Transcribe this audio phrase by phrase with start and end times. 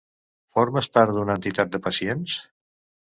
[0.55, 2.39] Formes part d'una entitat de pacients?